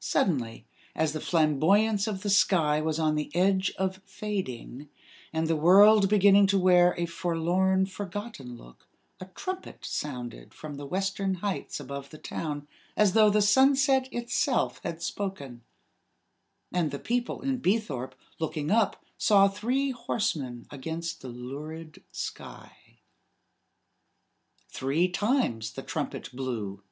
Suddenly, 0.00 0.64
as 0.94 1.12
the 1.12 1.20
flamboyance 1.20 2.06
of 2.06 2.22
the 2.22 2.30
sky 2.30 2.80
was 2.80 2.98
on 2.98 3.16
the 3.16 3.30
edge 3.36 3.70
of 3.72 4.00
fading, 4.06 4.88
and 5.30 5.46
the 5.46 5.54
world 5.56 6.08
beginning 6.08 6.46
to 6.46 6.58
wear 6.58 6.94
a 6.96 7.04
forlorn, 7.04 7.84
forgotten 7.84 8.56
look, 8.56 8.88
a 9.20 9.26
trumpet 9.26 9.84
sounded 9.84 10.54
from 10.54 10.76
the 10.76 10.86
western 10.86 11.34
heights 11.44 11.78
above 11.78 12.08
the 12.08 12.16
town, 12.16 12.66
as 12.96 13.12
though 13.12 13.28
the 13.28 13.42
sunset 13.42 14.08
itself 14.10 14.80
had 14.84 15.02
spoken; 15.02 15.60
and 16.72 16.90
the 16.90 16.98
people 16.98 17.42
in 17.42 17.58
Beethorpe, 17.58 18.14
looking 18.38 18.70
up, 18.70 19.04
saw 19.18 19.48
three 19.48 19.90
horsemen 19.90 20.66
against 20.70 21.20
the 21.20 21.28
lurid 21.28 22.02
sky. 22.10 22.74
Three 24.70 25.08
times 25.10 25.72
the 25.74 25.82
trumpet 25.82 26.34
blew. 26.34 26.82